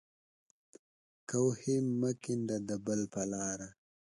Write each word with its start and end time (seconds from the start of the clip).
کوهی 1.29 1.77
مه 1.99 2.11
کنده 2.23 2.57
د 2.67 2.69
بل 2.85 3.01
په 3.13 3.21
لار. 3.31 3.59